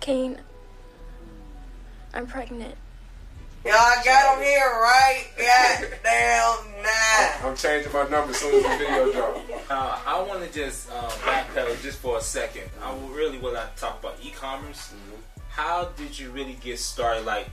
Kane, 0.00 0.38
I'm 2.14 2.26
pregnant. 2.26 2.74
Y'all 3.64 3.74
got 4.04 4.38
him 4.38 4.44
here, 4.44 4.60
right? 4.60 5.24
God 5.36 5.88
damn, 6.02 6.82
nah. 6.82 7.48
I'm 7.50 7.56
changing 7.56 7.92
my 7.92 8.08
number 8.08 8.30
as 8.30 8.36
soon 8.36 8.54
as 8.54 8.62
the 8.62 8.68
video 8.78 9.12
drop. 9.12 9.36
Uh, 9.68 9.98
I 10.06 10.22
want 10.22 10.42
to 10.42 10.50
just 10.58 10.90
um, 10.92 11.10
backpedal 11.10 11.82
just 11.82 11.98
for 11.98 12.16
a 12.16 12.20
second. 12.22 12.62
I 12.82 12.94
would 12.94 13.10
really 13.14 13.36
want 13.38 13.56
to 13.56 13.68
talk 13.80 14.00
about 14.00 14.16
e-commerce. 14.22 14.94
How 15.50 15.86
did 15.96 16.16
you 16.18 16.30
really 16.30 16.56
get 16.62 16.78
started, 16.78 17.26
like 17.26 17.48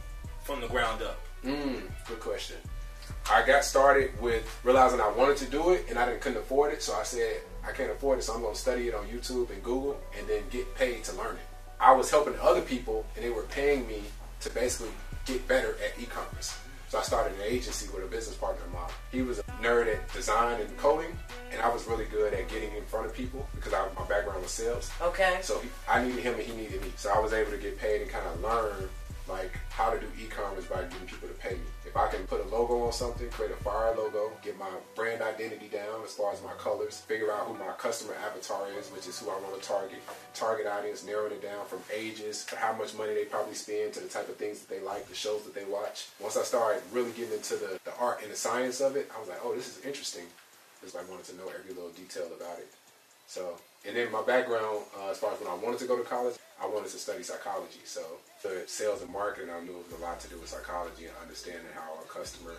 from 0.46 0.62
the 0.62 0.68
ground 0.68 1.02
up? 1.02 1.20
Mm, 1.44 1.82
good 2.08 2.20
question. 2.20 2.58
I 3.30 3.46
got 3.46 3.66
started 3.66 4.12
with 4.22 4.44
realizing 4.64 5.02
I 5.02 5.10
wanted 5.10 5.38
to 5.38 5.46
do 5.46 5.72
it 5.72 5.86
and 5.90 5.98
I 5.98 6.06
didn't 6.06 6.22
couldn't 6.22 6.38
afford 6.38 6.72
it, 6.72 6.84
so 6.84 6.94
I 6.94 7.04
said 7.04 7.42
I 7.68 7.72
can't 7.72 7.92
afford 7.92 8.20
it, 8.20 8.22
so 8.22 8.34
I'm 8.34 8.42
going 8.42 8.54
to 8.54 8.60
study 8.60 8.88
it 8.88 8.94
on 8.94 9.08
YouTube 9.08 9.50
and 9.50 9.64
Google 9.64 10.00
and 10.18 10.28
then 10.28 10.44
get 10.52 10.74
paid 10.76 11.04
to 11.06 11.16
learn 11.16 11.36
it. 11.36 11.42
I 11.80 11.92
was 11.94 12.12
helping 12.12 12.36
other 12.40 12.62
people 12.62 13.06
and 13.16 13.26
they 13.26 13.32
were 13.32 13.44
paying 13.44 13.88
me 13.88 14.04
to 14.42 14.50
basically 14.52 14.92
get 15.26 15.46
better 15.48 15.76
at 15.84 16.00
e-commerce. 16.00 16.58
So 16.90 17.00
I 17.00 17.02
started 17.02 17.34
an 17.34 17.42
agency 17.44 17.90
with 17.92 18.04
a 18.04 18.08
business 18.08 18.38
partner 18.38 18.64
of 18.64 18.72
mine. 18.72 18.92
He 19.12 19.24
was 19.24 19.40
a 19.40 19.44
nerd 19.64 19.92
at 19.92 20.14
design 20.14 20.62
and 20.62 20.78
coding, 20.78 21.18
and 21.52 21.60
I 21.60 21.70
was 21.70 21.88
really 21.88 22.06
good 22.06 22.34
at 22.34 22.48
getting 22.48 22.72
in 22.76 22.84
front 22.86 23.08
of 23.08 23.14
people 23.14 23.48
because 23.56 23.74
I, 23.74 23.88
my 24.00 24.06
background 24.06 24.44
was 24.44 24.52
sales. 24.52 24.92
Okay. 25.02 25.40
So 25.42 25.60
he, 25.60 25.70
I 25.90 26.04
needed 26.04 26.22
him 26.22 26.36
and 26.36 26.44
he 26.44 26.56
needed 26.56 26.84
me. 26.84 26.94
So 26.96 27.12
I 27.12 27.20
was 27.20 27.34
able 27.34 27.50
to 27.52 27.58
get 27.58 27.80
paid 27.80 28.04
and 28.04 28.12
kind 28.12 28.26
of 28.28 28.40
learn 28.42 28.88
like 29.28 29.52
how 29.70 29.90
to 29.90 30.00
do 30.00 30.08
e-commerce 30.22 30.66
by 30.66 30.84
getting 30.84 31.08
people 31.08 31.28
to 31.28 31.34
pay 31.36 31.56
me. 31.56 31.68
If 31.86 31.98
I 31.98 32.08
can 32.10 32.26
put 32.28 32.46
a 32.46 32.50
logo 32.50 32.86
on 32.86 32.92
something, 32.92 33.30
create 33.30 33.52
a 33.52 33.56
fire 33.56 33.96
logo, 33.96 34.32
get 34.44 34.58
my 34.60 34.70
brand 34.96 35.22
identity 35.22 35.68
down 35.68 36.04
as 36.04 36.14
far 36.14 36.32
as 36.34 36.42
my 36.44 36.54
colors, 36.54 37.00
figure 37.00 37.32
out 37.32 37.48
who 37.48 37.54
my 37.54 37.72
customer 37.78 38.14
avatar 38.26 38.68
is, 38.78 38.90
which 38.90 39.08
is 39.08 39.20
who 39.20 39.30
I 39.30 39.40
want 39.40 39.60
to 39.62 39.68
target, 39.68 40.00
target 40.34 40.68
audience, 40.68 41.06
narrowing 41.06 41.34
it 41.34 41.42
down 41.42 41.66
from 41.66 41.80
ages 41.94 42.46
to 42.46 42.56
how 42.56 42.74
much 42.74 42.96
money 42.96 43.14
they 43.14 43.26
probably 43.26 43.56
spend 43.56 43.94
to 43.94 44.02
the 44.02 44.08
type 44.08 44.30
of 44.30 44.36
things 44.36 44.60
that 44.60 44.70
they 44.70 44.82
like, 44.82 45.08
the 45.08 45.16
shows 45.16 45.44
that 45.44 45.56
they 45.56 45.66
watch. 45.66 46.08
Once 46.20 46.38
I 46.38 46.44
started 46.44 46.84
really 46.92 47.12
getting 47.12 47.34
into 47.34 47.56
the, 47.56 47.80
the 47.86 47.96
art 48.00 48.22
and 48.22 48.32
the 48.32 48.36
science 48.36 48.82
of 48.82 48.96
it, 48.96 49.10
I 49.16 49.20
was 49.20 49.30
like, 49.30 49.40
oh, 49.44 49.56
this 49.56 49.68
is 49.68 49.86
interesting. 49.86 50.26
Just 50.82 50.96
like 50.96 51.10
wanted 51.10 51.26
to 51.26 51.38
know 51.38 51.48
every 51.48 51.74
little 51.74 51.92
detail 51.92 52.28
about 52.28 52.60
it. 52.60 52.68
So, 53.28 53.58
and 53.88 53.96
then 53.96 54.12
my 54.12 54.22
background, 54.22 54.86
uh, 55.00 55.10
as 55.10 55.18
far 55.18 55.34
as 55.34 55.40
when 55.40 55.50
I 55.50 55.56
wanted 55.56 55.80
to 55.80 55.88
go 55.88 55.98
to 55.98 56.04
college, 56.04 56.36
I 56.62 56.68
wanted 56.68 56.90
to 56.90 56.98
study 56.98 57.24
psychology. 57.24 57.82
So, 57.84 58.02
for 58.46 58.68
sales 58.68 59.02
and 59.02 59.12
marketing, 59.12 59.50
I 59.50 59.60
knew 59.64 59.72
it 59.72 59.90
was 59.92 60.00
a 60.00 60.04
lot 60.04 60.20
to 60.22 60.28
do 60.30 60.38
with 60.38 60.50
psychology 60.50 61.06
and 61.06 61.16
understanding 61.22 61.66
how 61.74 61.98
a 62.02 62.08
customer 62.08 62.54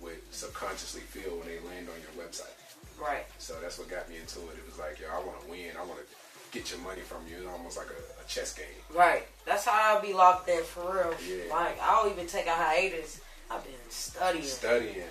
would 0.00 0.16
subconsciously 0.30 1.02
feel 1.02 1.36
when 1.36 1.48
they 1.48 1.58
land 1.68 1.88
on 1.88 1.98
your 2.00 2.14
website. 2.24 2.54
Right. 3.00 3.26
So 3.38 3.54
that's 3.60 3.78
what 3.78 3.88
got 3.88 4.08
me 4.08 4.16
into 4.16 4.40
it. 4.48 4.56
It 4.58 4.66
was 4.66 4.78
like, 4.78 4.98
yo, 5.00 5.06
I 5.12 5.18
want 5.24 5.40
to 5.42 5.50
win. 5.50 5.76
I 5.78 5.84
want 5.84 6.00
to 6.00 6.06
get 6.52 6.70
your 6.70 6.80
money 6.80 7.02
from 7.02 7.18
you. 7.28 7.36
It's 7.38 7.46
almost 7.46 7.76
like 7.76 7.88
a, 7.88 8.22
a 8.22 8.26
chess 8.26 8.54
game. 8.54 8.66
Right. 8.94 9.26
That's 9.44 9.64
how 9.66 9.96
I'll 9.96 10.02
be 10.02 10.12
locked 10.14 10.48
in 10.48 10.62
for 10.64 10.82
real. 10.92 11.14
Yeah. 11.28 11.52
Like 11.52 11.78
I'll 11.82 12.10
even 12.10 12.26
take 12.26 12.46
a 12.46 12.54
hiatus. 12.54 13.20
I've 13.50 13.64
been 13.64 13.74
studying. 13.88 14.44
Studying. 14.44 15.02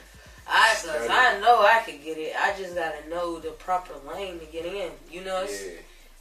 I 0.49 0.73
Studying. 0.75 1.11
I 1.11 1.39
know 1.39 1.59
I 1.61 1.81
can 1.85 2.01
get 2.03 2.17
it. 2.17 2.33
I 2.37 2.57
just 2.57 2.75
gotta 2.75 3.07
know 3.09 3.39
the 3.39 3.49
proper 3.51 3.93
lane 4.09 4.39
to 4.39 4.45
get 4.45 4.65
in. 4.65 4.91
You 5.11 5.23
know, 5.25 5.43
it's, 5.43 5.63
Yeah. 5.65 5.71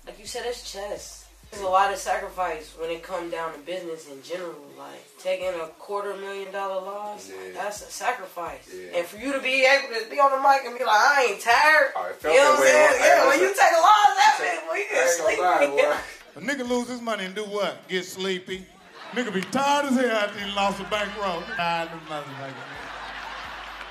like 0.07 0.19
you 0.19 0.27
said, 0.27 0.43
it's 0.47 0.71
chess. 0.71 1.26
There's 1.51 1.63
a 1.63 1.69
lot 1.69 1.93
of 1.93 1.99
sacrifice 1.99 2.75
when 2.79 2.91
it 2.91 3.03
comes 3.03 3.33
down 3.33 3.53
to 3.55 3.59
business 3.61 4.09
in 4.11 4.23
general. 4.23 4.55
Like 4.77 5.01
taking 5.19 5.49
a 5.49 5.69
quarter 5.79 6.15
million 6.17 6.53
dollar 6.53 6.83
loss, 6.85 7.31
Yeah. 7.31 7.53
that's 7.55 7.81
a 7.83 7.91
sacrifice. 7.91 8.69
Yeah. 8.75 8.99
And 8.99 9.07
for 9.07 9.17
you 9.17 9.33
to 9.33 9.41
be 9.41 9.65
able 9.65 9.95
to 9.95 10.11
be 10.11 10.19
on 10.21 10.31
the 10.33 10.37
mic 10.49 10.65
and 10.67 10.77
be 10.77 10.85
like, 10.85 10.95
I 11.01 11.27
ain't 11.31 11.41
tired. 11.41 11.93
Oh, 11.97 12.13
felt 12.19 12.35
you 12.35 12.41
know 12.41 12.51
what 12.51 12.59
I'm 12.59 12.65
saying? 12.67 13.01
Yeah, 13.01 13.29
when 13.29 13.41
you 13.41 13.49
take 13.49 13.73
a 13.73 13.81
loss, 13.81 14.13
that 14.17 14.37
man, 14.41 14.69
well, 14.69 14.77
you 14.77 14.85
get 14.91 15.09
ain't 15.31 15.41
lie, 15.41 15.59
sleepy. 15.59 15.83
A 16.37 16.41
nigga 16.41 16.69
lose 16.69 16.89
his 16.89 17.01
money 17.01 17.25
and 17.25 17.35
do 17.35 17.45
what? 17.45 17.89
Get 17.89 18.05
sleepy. 18.05 18.67
Nigga 19.13 19.33
be 19.33 19.41
tired 19.41 19.87
as 19.87 19.95
hell 19.97 20.11
after 20.11 20.39
he 20.45 20.53
lost 20.53 20.79
a 20.81 20.85
bankroll. 20.85 21.41
Nah, 21.57 21.87
them 21.87 22.01
motherfuckers. 22.11 22.53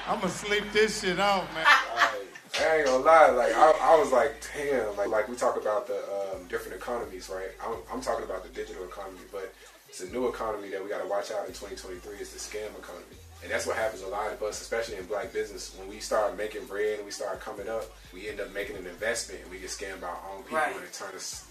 I'ma 0.08 0.28
sleep 0.28 0.66
this 0.72 1.02
shit 1.02 1.20
off, 1.20 1.52
man. 1.56 1.66
I 2.60 2.78
ain't 2.78 2.86
gonna 2.86 3.04
lie, 3.04 3.30
like 3.32 3.54
I, 3.54 3.72
I 3.82 4.00
was 4.00 4.12
like, 4.12 4.34
damn, 4.56 4.96
like 4.98 5.10
like 5.10 5.28
we 5.28 5.36
talk 5.36 5.60
about 5.60 5.88
the 5.88 5.98
um, 5.98 6.48
different 6.48 6.78
economies, 6.78 7.30
right? 7.30 7.50
I'm, 7.66 7.76
I'm 7.92 8.02
talking 8.02 8.24
about 8.26 8.44
the 8.44 8.50
digital 8.50 8.84
economy, 8.86 9.20
but 9.32 9.54
it's 9.90 10.02
a 10.02 10.10
new 10.12 10.28
economy 10.28 10.70
that 10.70 10.84
we 10.84 10.90
got 10.90 11.02
to 11.02 11.08
watch 11.08 11.32
out 11.32 11.42
in 11.48 11.54
2023. 11.54 12.16
It's 12.20 12.32
the 12.32 12.40
scam 12.40 12.68
economy, 12.80 13.16
and 13.44 13.52
that's 13.52 13.66
what 13.68 13.76
happens 13.76 14.04
a 14.04 14.08
lot 14.08 14.32
of 14.32 14.42
us, 14.44 14.62
especially 14.62 14.96
in 14.98 15.06
black 15.06 15.34
business. 15.34 15.76
When 15.78 15.90
we 15.90 16.00
start 16.00 16.38
making 16.38 16.66
bread 16.66 16.98
and 16.98 17.06
we 17.06 17.12
start 17.12 17.42
coming 17.42 17.68
up, 17.68 17.86
we 18.14 18.30
end 18.30 18.40
up 18.40 18.54
making 18.54 18.78
an 18.78 18.86
investment 18.88 19.42
and 19.44 19.52
we 19.52 19.60
get 19.60 19.70
scammed 19.70 20.02
by 20.02 20.08
our 20.08 20.22
own 20.34 20.44
people, 20.44 20.58
Right. 20.60 20.76
and 20.76 20.84
it 20.84 20.94
turns 20.94 21.16
us 21.16 21.46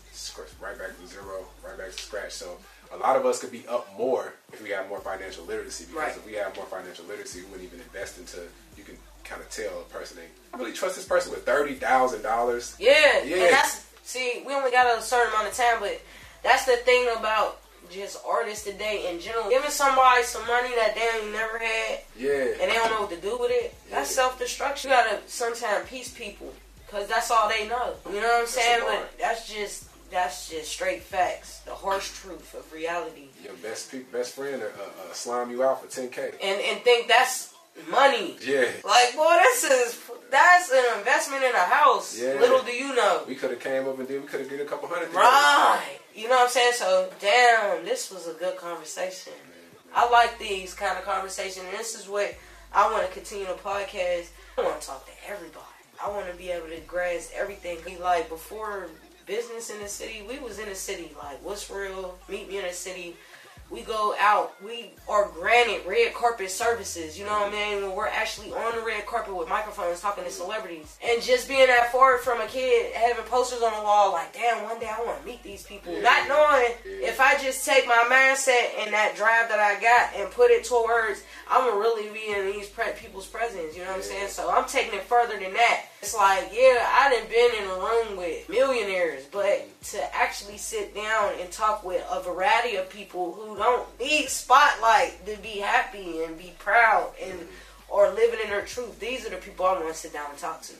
right 0.62 0.78
back 0.78 0.98
to 0.98 1.06
zero, 1.06 1.44
right 1.66 1.76
back 1.76 1.90
to 1.90 2.02
scratch. 2.02 2.32
So. 2.32 2.56
A 2.92 2.98
lot 2.98 3.16
of 3.16 3.26
us 3.26 3.40
could 3.40 3.50
be 3.50 3.66
up 3.66 3.88
more 3.98 4.34
if 4.52 4.62
we 4.62 4.70
have 4.70 4.88
more 4.88 5.00
financial 5.00 5.44
literacy. 5.46 5.84
Because 5.86 5.98
Right. 5.98 6.16
if 6.16 6.24
we 6.24 6.34
have 6.34 6.54
more 6.54 6.66
financial 6.66 7.04
literacy, 7.06 7.40
we 7.40 7.46
wouldn't 7.46 7.64
even 7.64 7.80
invest 7.80 8.18
into. 8.18 8.36
You 8.76 8.84
can 8.84 8.96
kind 9.24 9.40
of 9.42 9.50
tell 9.50 9.80
a 9.80 9.84
person 9.84 10.18
ain't. 10.20 10.30
I 10.52 10.56
really 10.58 10.72
trust 10.72 10.96
this 10.96 11.04
person 11.06 11.32
with 11.32 11.44
thirty 11.44 11.74
thousand 11.74 12.22
dollars. 12.22 12.76
Yeah, 12.78 13.22
Yeah. 13.24 13.36
and 13.36 13.54
that's 13.54 13.86
see, 14.04 14.42
we 14.46 14.54
only 14.54 14.70
got 14.70 14.98
a 14.98 15.02
certain 15.02 15.32
amount 15.32 15.48
of 15.48 15.54
time, 15.54 15.76
but 15.80 16.00
that's 16.42 16.64
the 16.66 16.76
thing 16.78 17.08
about 17.16 17.60
just 17.90 18.18
artists 18.26 18.64
today 18.64 19.10
in 19.12 19.20
general. 19.20 19.48
Giving 19.50 19.70
somebody 19.70 20.22
some 20.22 20.46
money 20.46 20.70
that 20.76 20.94
they 20.94 21.20
ain't 21.22 21.32
never 21.32 21.58
had 21.58 22.00
Yeah. 22.16 22.32
and 22.60 22.70
they 22.70 22.74
don't 22.74 22.90
know 22.90 23.00
what 23.02 23.10
to 23.10 23.16
do 23.20 23.36
with 23.38 23.50
it, 23.50 23.74
that's 23.90 24.10
self 24.10 24.38
destruction. 24.38 24.90
You 24.90 24.96
gotta 24.96 25.18
sometimes 25.26 25.88
piece 25.88 26.10
people 26.10 26.52
because 26.86 27.08
that's 27.08 27.30
all 27.30 27.48
they 27.48 27.66
know. 27.68 27.94
You 28.10 28.20
know 28.20 28.28
what 28.28 28.40
I'm 28.42 28.46
saying? 28.46 28.82
a. 28.82 28.84
But 28.86 29.18
that's 29.18 29.48
just 29.52 29.84
that's 30.10 30.48
just 30.48 30.70
straight 30.70 31.02
facts, 31.02 31.58
the 31.66 31.74
harsh 31.74 32.10
truth 32.12 32.54
of 32.54 32.70
reality. 32.72 33.24
Your 33.42 33.54
best 33.54 33.90
pe- 33.90 33.98
best 34.00 34.34
friend 34.36 34.62
uh, 34.62 34.66
uh, 34.66 35.12
slime 35.12 35.50
you 35.50 35.64
out 35.64 35.82
for 35.82 35.88
ten 35.88 36.08
k. 36.08 36.30
And 36.42 36.60
and 36.60 36.80
think 36.82 37.08
that's 37.08 37.53
money. 37.90 38.36
Yeah. 38.44 38.66
Like, 38.84 39.14
boy, 39.16 39.34
this 39.42 39.64
is 39.64 40.00
that's 40.30 40.70
an 40.72 40.98
investment 40.98 41.44
in 41.44 41.54
a 41.54 41.58
house. 41.58 42.20
Yeah. 42.20 42.34
Little 42.40 42.62
do 42.62 42.72
you 42.72 42.94
know. 42.94 43.24
We 43.26 43.34
could 43.34 43.50
have 43.50 43.60
came 43.60 43.86
up 43.86 43.98
and 43.98 44.08
did. 44.08 44.20
We 44.20 44.26
could 44.26 44.40
have 44.40 44.50
get 44.50 44.60
a 44.60 44.64
couple 44.64 44.88
hundred. 44.88 45.14
Right. 45.14 45.98
You 46.14 46.28
know 46.28 46.36
what 46.36 46.44
I'm 46.44 46.50
saying? 46.50 46.72
So, 46.74 47.10
damn, 47.20 47.84
this 47.84 48.10
was 48.10 48.28
a 48.28 48.34
good 48.34 48.56
conversation. 48.56 49.32
I 49.94 50.08
like 50.10 50.38
these 50.38 50.74
kind 50.74 50.98
of 50.98 51.04
conversations, 51.04 51.64
and 51.64 51.78
this 51.78 51.98
is 51.98 52.08
what 52.08 52.34
I 52.72 52.90
want 52.90 53.06
to 53.06 53.12
continue 53.12 53.46
the 53.46 53.54
podcast. 53.54 54.28
I 54.58 54.62
want 54.62 54.80
to 54.80 54.86
talk 54.86 55.06
to 55.06 55.12
everybody. 55.28 55.64
I 56.02 56.08
want 56.08 56.30
to 56.30 56.36
be 56.36 56.50
able 56.50 56.68
to 56.68 56.80
grasp 56.80 57.30
everything. 57.34 57.78
Like 58.00 58.28
before 58.28 58.88
business 59.26 59.70
in 59.70 59.80
the 59.80 59.88
city, 59.88 60.24
we 60.28 60.38
was 60.38 60.58
in 60.58 60.68
the 60.68 60.74
city. 60.74 61.12
Like, 61.16 61.44
what's 61.44 61.70
real? 61.70 62.18
Meet 62.28 62.48
me 62.48 62.58
in 62.58 62.64
the 62.64 62.72
city. 62.72 63.16
We 63.74 63.80
go 63.82 64.14
out. 64.20 64.54
We 64.64 64.92
are 65.08 65.28
granted 65.30 65.84
red 65.84 66.14
carpet 66.14 66.48
services. 66.50 67.18
You 67.18 67.24
know 67.24 67.32
what 67.32 67.48
I 67.48 67.50
mean? 67.50 67.82
When 67.82 67.96
we're 67.96 68.06
actually 68.06 68.52
on 68.52 68.76
the 68.76 68.82
red 68.86 69.04
carpet 69.04 69.34
with 69.34 69.48
microphones 69.48 70.00
talking 70.00 70.22
to 70.22 70.30
celebrities, 70.30 70.96
and 71.04 71.20
just 71.20 71.48
being 71.48 71.66
that 71.66 71.90
far 71.90 72.18
from 72.18 72.40
a 72.40 72.46
kid, 72.46 72.92
having 72.94 73.24
posters 73.24 73.62
on 73.62 73.72
the 73.76 73.82
wall, 73.82 74.12
like, 74.12 74.32
damn, 74.32 74.62
one 74.62 74.78
day 74.78 74.88
I 74.88 75.02
want 75.04 75.20
to 75.20 75.26
meet 75.26 75.42
these 75.42 75.64
people. 75.64 75.92
Yeah. 75.92 76.02
Not 76.02 76.28
knowing 76.28 76.70
Yeah. 76.84 77.08
if 77.08 77.20
I 77.20 77.36
just 77.36 77.64
take 77.66 77.88
my 77.88 78.04
mindset 78.08 78.78
and 78.84 78.94
that 78.94 79.16
drive 79.16 79.48
that 79.48 79.58
I 79.58 79.80
got 79.80 80.14
and 80.14 80.30
put 80.30 80.52
it 80.52 80.62
towards, 80.64 81.24
I'm 81.50 81.66
gonna 81.68 81.80
really 81.80 82.08
be 82.10 82.28
in 82.32 82.46
these 82.52 82.68
pre- 82.68 82.92
people's 82.92 83.26
presence. 83.26 83.74
You 83.76 83.82
know 83.82 83.88
what 83.90 83.96
I'm 83.96 84.02
saying? 84.02 84.28
So 84.28 84.50
I'm 84.50 84.66
taking 84.66 84.94
it 84.94 85.02
further 85.04 85.36
than 85.38 85.52
that. 85.54 85.86
It's 86.04 86.14
like, 86.14 86.50
yeah, 86.52 86.86
I 86.92 87.08
done 87.08 87.30
been 87.30 87.64
in 87.64 87.70
a 87.70 87.80
room 87.80 88.18
with 88.18 88.46
millionaires, 88.50 89.24
but 89.32 89.66
to 89.84 90.14
actually 90.14 90.58
sit 90.58 90.94
down 90.94 91.32
and 91.40 91.50
talk 91.50 91.82
with 91.82 92.04
a 92.10 92.20
variety 92.22 92.76
of 92.76 92.90
people 92.90 93.32
who 93.32 93.56
don't 93.56 93.88
need 93.98 94.28
spotlight 94.28 95.24
to 95.24 95.38
be 95.38 95.60
happy 95.60 96.22
and 96.22 96.36
be 96.36 96.52
proud 96.58 97.10
and 97.22 97.48
or 97.88 98.10
living 98.10 98.38
in 98.44 98.50
their 98.50 98.66
truth. 98.66 99.00
These 99.00 99.26
are 99.26 99.30
the 99.30 99.36
people 99.38 99.64
I 99.64 99.72
want 99.80 99.88
to 99.88 99.94
sit 99.94 100.12
down 100.12 100.28
and 100.28 100.38
talk 100.38 100.60
to. 100.64 100.74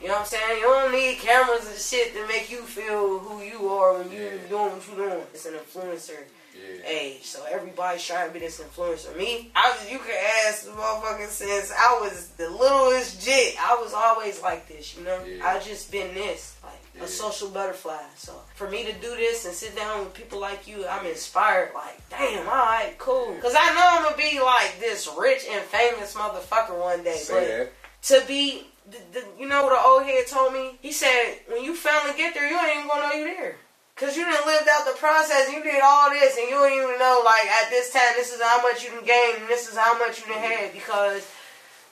You 0.00 0.06
know 0.06 0.12
what 0.14 0.20
I'm 0.20 0.26
saying? 0.26 0.58
You 0.58 0.62
don't 0.66 0.92
need 0.92 1.18
cameras 1.18 1.66
and 1.66 1.76
shit 1.76 2.14
to 2.14 2.24
make 2.28 2.48
you 2.48 2.58
feel 2.62 3.18
who 3.18 3.42
you 3.42 3.68
are 3.68 3.94
when 3.98 4.12
you 4.12 4.22
Yeah. 4.26 4.48
doing 4.48 4.70
what 4.76 4.96
you're 4.96 5.08
doing. 5.08 5.26
It's 5.34 5.46
an 5.46 5.54
influencer 5.54 6.22
Yeah. 6.56 6.88
age, 6.88 7.22
so 7.24 7.44
everybody's 7.50 8.04
trying 8.04 8.28
to 8.28 8.32
be 8.32 8.40
this 8.40 8.60
influencer. 8.60 9.16
Me, 9.16 9.50
I 9.54 9.70
was, 9.70 9.90
you 9.90 9.98
can 9.98 10.16
ask 10.46 10.64
the 10.64 10.70
motherfucker 10.70 11.28
since 11.28 11.72
I 11.72 11.98
was 12.00 12.28
the 12.36 12.48
littlest 12.50 13.24
jit. 13.24 13.54
I 13.60 13.74
was 13.82 13.92
always 13.92 14.40
like 14.42 14.68
this, 14.68 14.96
you 14.96 15.04
know. 15.04 15.22
Yeah. 15.24 15.46
I 15.46 15.58
just 15.60 15.90
been 15.90 16.14
this, 16.14 16.56
like 16.62 16.72
Yeah. 16.96 17.04
a 17.04 17.08
social 17.08 17.48
butterfly. 17.48 18.02
So 18.16 18.32
for 18.54 18.70
me 18.70 18.84
to 18.84 18.92
do 18.92 19.14
this 19.16 19.44
and 19.46 19.54
sit 19.54 19.74
down 19.76 20.00
with 20.00 20.14
people 20.14 20.40
like 20.40 20.66
you, 20.68 20.86
I'm 20.86 21.06
inspired. 21.06 21.70
Like, 21.74 22.00
damn, 22.10 22.46
all 22.48 22.54
right, 22.54 22.94
cool. 22.98 23.34
Cause 23.42 23.54
I 23.56 23.74
know 23.74 23.82
I'm 23.84 24.02
gonna 24.04 24.16
be 24.16 24.40
like 24.40 24.78
this 24.80 25.08
rich 25.18 25.44
and 25.50 25.62
famous 25.64 26.14
motherfucker 26.14 26.78
one 26.78 27.02
day. 27.04 27.16
Say 27.16 27.34
but 27.34 28.12
that. 28.12 28.20
to 28.20 28.26
be, 28.28 28.66
the, 28.88 28.98
the, 29.12 29.24
you 29.38 29.48
know 29.48 29.64
what 29.64 29.70
the 29.70 29.88
old 29.88 30.04
head 30.04 30.26
told 30.28 30.52
me? 30.52 30.78
He 30.80 30.92
said, 30.92 31.40
when 31.48 31.64
you 31.64 31.74
finally 31.74 32.16
get 32.16 32.34
there, 32.34 32.48
you 32.48 32.56
ain't 32.56 32.76
even 32.76 32.88
gonna 32.88 33.02
know 33.08 33.12
you 33.14 33.24
there. 33.24 33.56
Cause 33.96 34.14
you 34.14 34.24
done 34.24 34.46
lived 34.46 34.68
out 34.68 34.84
the 34.84 34.92
process, 34.98 35.50
you 35.50 35.62
did 35.62 35.80
all 35.82 36.10
this, 36.10 36.36
and 36.36 36.48
you 36.48 36.54
don't 36.54 36.70
even 36.70 36.98
know, 36.98 37.22
like, 37.24 37.46
at 37.46 37.70
this 37.70 37.90
time, 37.92 38.12
this 38.14 38.30
is 38.30 38.42
how 38.42 38.60
much 38.60 38.84
you 38.84 38.90
done 38.90 39.04
gained, 39.04 39.38
and 39.40 39.48
this 39.48 39.70
is 39.70 39.76
how 39.76 39.98
much 39.98 40.20
you 40.20 40.26
done 40.32 40.42
had, 40.42 40.74
because 40.74 41.26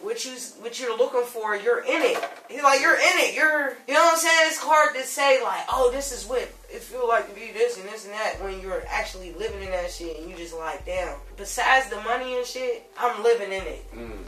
what 0.00 0.24
you 0.24 0.32
what 0.60 0.78
you're 0.78 0.96
looking 0.96 1.24
for, 1.24 1.56
you're 1.56 1.80
in 1.80 2.02
it. 2.02 2.22
He's 2.50 2.62
like, 2.62 2.80
you're 2.80 2.94
in 2.94 3.16
it. 3.24 3.34
You're, 3.34 3.76
you 3.88 3.94
know 3.94 4.00
what 4.00 4.14
I'm 4.14 4.18
saying? 4.18 4.42
It's 4.48 4.58
hard 4.58 4.94
to 4.96 5.02
say 5.02 5.42
like, 5.42 5.64
oh, 5.72 5.90
this 5.92 6.12
is 6.12 6.28
what 6.28 6.42
it 6.42 6.80
feel 6.80 7.08
like 7.08 7.28
to 7.28 7.34
be 7.34 7.52
this 7.52 7.78
and 7.78 7.88
this 7.88 8.04
and 8.04 8.12
that 8.12 8.42
when 8.42 8.60
you're 8.60 8.82
actually 8.88 9.32
living 9.32 9.62
in 9.62 9.70
that 9.70 9.90
shit 9.90 10.20
and 10.20 10.28
you 10.28 10.36
just 10.36 10.54
like, 10.54 10.84
damn. 10.84 11.16
Besides 11.36 11.88
the 11.88 11.96
money 12.02 12.36
and 12.36 12.44
shit, 12.44 12.90
I'm 12.98 13.22
living 13.22 13.52
in 13.52 13.62
it. 13.62 13.92
Mm. 13.94 14.24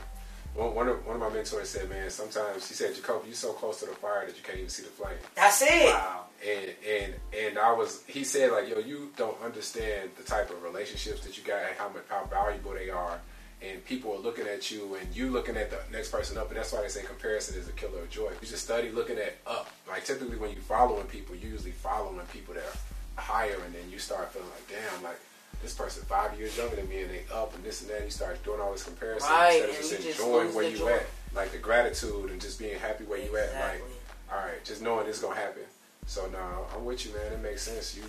One, 0.54 0.75
one, 0.75 0.88
of, 0.88 1.06
one 1.06 1.16
of 1.16 1.21
my 1.21 1.28
mentors 1.28 1.68
said, 1.68 1.90
man, 1.90 2.09
sometimes, 2.09 2.66
he 2.66 2.75
said, 2.75 2.95
Jacoby, 2.95 3.26
you're 3.26 3.35
so 3.35 3.52
close 3.52 3.80
to 3.80 3.87
the 3.87 3.92
fire 3.92 4.25
that 4.26 4.35
you 4.35 4.42
can't 4.42 4.59
even 4.59 4.71
see 4.71 4.85
the 4.85 4.88
flame. 4.88 5.18
That's 5.35 5.61
it. 5.61 5.92
Wow. 5.92 6.25
And, 6.45 6.71
and, 6.88 7.14
and 7.47 7.59
I 7.59 7.73
was, 7.73 8.02
he 8.07 8.25
said, 8.25 8.52
like, 8.52 8.69
yo, 8.69 8.78
you 8.78 9.11
don't 9.16 9.40
understand 9.43 10.11
the 10.16 10.23
type 10.23 10.50
of 10.50 10.62
relationships 10.62 11.21
that 11.25 11.37
you 11.38 11.45
got 11.45 11.62
and 11.62 11.76
how, 11.76 11.88
much, 11.88 12.02
how 12.09 12.25
valuable 12.26 12.73
they 12.73 12.90
are. 12.90 13.19
And 13.62 13.83
people 13.87 14.12
are 14.14 14.19
looking 14.19 14.47
at 14.47 14.71
you 14.71 14.97
and 15.00 15.14
you 15.16 15.31
looking 15.31 15.57
at 15.57 15.71
the 15.71 15.78
next 15.90 16.11
person 16.11 16.37
up. 16.37 16.49
And 16.49 16.57
that's 16.59 16.73
why 16.73 16.83
they 16.83 16.88
say 16.88 17.02
comparison 17.02 17.59
is 17.59 17.69
a 17.69 17.73
killer 17.73 18.00
of 18.00 18.11
joy. 18.11 18.31
You 18.40 18.47
just 18.47 18.64
study 18.64 18.90
looking 18.90 19.16
at 19.19 19.37
up. 19.47 19.71
Like, 19.88 20.05
typically 20.05 20.37
when 20.37 20.50
you 20.50 20.61
following 20.61 21.07
people, 21.07 21.35
you 21.35 21.49
usually 21.49 21.71
following 21.73 22.21
people 22.33 22.55
that 22.55 22.64
are 22.64 23.23
higher. 23.23 23.57
And 23.64 23.75
then 23.75 23.90
you 23.90 23.99
start 23.99 24.31
feeling 24.33 24.49
like, 24.50 24.69
damn, 24.69 25.02
like, 25.02 25.19
this 25.62 25.73
person 25.75 26.05
five 26.05 26.38
years 26.38 26.57
younger 26.59 26.76
than 26.76 26.88
me 26.88 27.00
and 27.00 27.11
they 27.11 27.23
up 27.33 27.55
and 27.55 27.64
this 27.64 27.81
and 27.81 27.90
that. 27.90 28.05
You 28.05 28.11
start 28.11 28.43
doing 28.45 28.61
all 28.61 28.73
this 28.73 28.85
comparison 28.85 29.31
Right, 29.31 29.64
instead 29.66 29.71
of 29.71 29.97
and 29.97 30.05
just 30.05 30.21
enjoying 30.21 30.55
where 30.55 30.69
you 30.69 30.76
joy. 30.76 30.93
at. 30.93 31.07
Like 31.35 31.50
the 31.50 31.59
gratitude 31.59 32.31
and 32.31 32.40
just 32.40 32.59
being 32.59 32.78
happy 32.78 33.05
where 33.05 33.19
you 33.19 33.35
at. 33.38 33.55
Like, 33.55 33.83
all 34.31 34.38
right, 34.38 34.62
just 34.64 34.83
knowing 34.83 35.07
this 35.07 35.19
gonna 35.21 35.35
happen. 35.35 35.62
So 36.06 36.26
no, 36.30 36.66
I'm 36.75 36.84
with 36.84 37.04
you, 37.06 37.12
man. 37.14 37.32
It 37.32 37.42
makes 37.42 37.62
sense. 37.62 37.96
You 37.96 38.02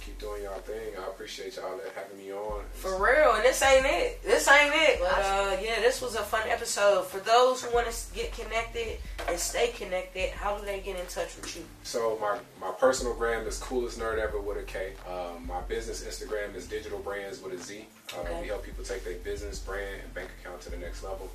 keep 0.00 0.18
doing 0.18 0.42
y'all 0.44 0.58
thing. 0.60 0.94
I 0.98 1.06
appreciate 1.08 1.56
y'all 1.56 1.76
that 1.76 1.92
having 1.94 2.16
me 2.18 2.32
on. 2.32 2.64
For 2.72 2.92
real, 3.02 3.34
and 3.34 3.44
this 3.44 3.62
ain't 3.62 3.84
it. 3.86 4.22
This 4.24 4.48
ain't 4.48 4.72
it. 4.74 4.98
But 5.00 5.18
uh, 5.22 5.56
yeah, 5.62 5.80
this 5.80 6.00
was 6.00 6.14
a 6.14 6.22
fun 6.22 6.48
episode. 6.48 7.04
For 7.06 7.20
those 7.20 7.62
who 7.62 7.72
want 7.74 7.90
to 7.90 8.14
get 8.14 8.32
connected 8.32 8.98
and 9.28 9.38
stay 9.38 9.68
connected, 9.68 10.30
how 10.30 10.56
do 10.56 10.64
they 10.64 10.80
get 10.80 10.98
in 10.98 11.06
touch 11.06 11.36
with 11.36 11.54
you? 11.56 11.64
So 11.82 12.16
my 12.20 12.38
my 12.60 12.72
personal 12.72 13.14
gram 13.14 13.46
is 13.46 13.58
coolest 13.58 13.98
nerd 14.00 14.18
ever 14.18 14.40
with 14.40 14.56
a 14.56 14.62
K. 14.62 14.92
Um, 15.06 15.46
my 15.46 15.60
business 15.62 16.02
Instagram 16.04 16.54
is 16.54 16.66
digital 16.66 16.98
brands 17.00 17.42
with 17.42 17.52
a 17.52 17.58
Z. 17.62 17.84
Uh, 18.16 18.20
Okay. 18.20 18.40
We 18.40 18.46
help 18.48 18.64
people 18.64 18.84
take 18.84 19.04
their 19.04 19.14
business, 19.18 19.58
brand, 19.58 20.00
and 20.02 20.12
bank 20.14 20.30
account 20.40 20.62
to 20.62 20.70
the 20.70 20.78
next 20.78 21.02
level. 21.04 21.30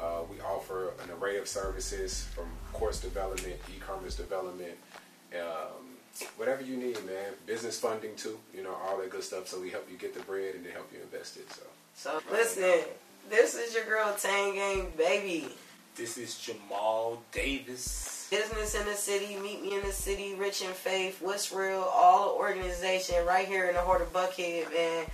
Uh, 0.00 0.22
we 0.30 0.40
offer 0.40 0.88
an 1.04 1.10
array 1.20 1.36
of 1.36 1.46
services 1.46 2.24
from 2.34 2.46
course 2.72 2.98
development, 3.00 3.54
e-commerce 3.76 4.16
development, 4.16 4.72
um, 5.40 6.26
whatever 6.36 6.62
you 6.62 6.76
need, 6.76 7.04
man. 7.06 7.32
Business 7.46 7.78
funding 7.78 8.14
too, 8.16 8.38
you 8.54 8.62
know, 8.62 8.74
all 8.86 8.98
that 8.98 9.10
good 9.10 9.22
stuff. 9.22 9.48
So 9.48 9.60
we 9.60 9.70
help 9.70 9.88
you 9.90 9.96
get 9.96 10.14
the 10.14 10.22
bread 10.22 10.54
and 10.54 10.64
then 10.64 10.72
help 10.72 10.90
you 10.92 11.00
invest 11.00 11.36
it. 11.36 11.50
So 11.52 11.62
So 11.94 12.20
listen, 12.30 12.88
this 13.30 13.54
is 13.54 13.74
your 13.74 13.84
girl 13.84 14.14
Tang 14.18 14.54
Gang, 14.54 14.92
baby. 14.96 15.48
This 15.96 16.18
is 16.18 16.38
Jamal 16.38 17.22
Davis. 17.30 18.26
Business 18.30 18.74
in 18.74 18.84
the 18.84 18.94
city, 18.94 19.36
meet 19.36 19.62
me 19.62 19.76
in 19.76 19.82
the 19.82 19.92
city, 19.92 20.34
Rich 20.34 20.62
and 20.62 20.74
Faith, 20.74 21.20
Wutz 21.24 21.54
Real, 21.54 21.82
all 21.82 22.30
the 22.30 22.34
organization 22.34 23.24
right 23.24 23.46
here 23.46 23.68
in 23.68 23.74
the 23.74 23.80
heart 23.80 24.02
of 24.02 24.12
Buckhead, 24.12 24.72
man. 24.74 25.04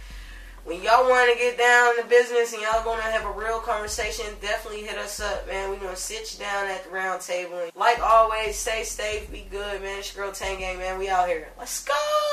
When 0.64 0.82
y'all 0.82 1.08
want 1.08 1.32
to 1.32 1.38
get 1.38 1.56
down 1.56 1.96
to 1.96 2.04
business 2.04 2.52
and 2.52 2.62
y'all 2.62 2.84
want 2.86 3.00
to 3.02 3.10
have 3.10 3.24
a 3.24 3.38
real 3.38 3.60
conversation, 3.60 4.26
definitely 4.42 4.82
hit 4.82 4.98
us 4.98 5.18
up, 5.18 5.46
man. 5.46 5.70
We're 5.70 5.78
going 5.78 5.94
to 5.94 6.00
sit 6.00 6.34
you 6.34 6.44
down 6.44 6.68
at 6.68 6.84
the 6.84 6.90
round 6.90 7.22
table. 7.22 7.58
And 7.58 7.72
Like 7.74 7.98
always, 8.00 8.56
stay 8.56 8.84
safe, 8.84 9.30
be 9.32 9.46
good, 9.50 9.82
man. 9.82 9.98
It's 9.98 10.14
your 10.14 10.26
girl 10.26 10.34
Tang 10.34 10.58
Gang, 10.58 10.78
man. 10.78 10.98
We 10.98 11.08
out 11.08 11.28
here. 11.28 11.48
Let's 11.58 11.82
go! 11.82 12.29